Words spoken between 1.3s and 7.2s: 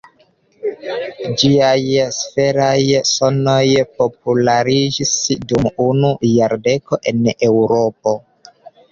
Ĝiaj sferaj sonoj populariĝis dum unu jardeko